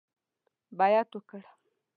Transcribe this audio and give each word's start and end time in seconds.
بیعت 0.77 1.09
وکړ. 1.15 1.41